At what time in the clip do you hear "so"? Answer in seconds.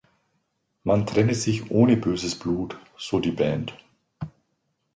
2.97-3.19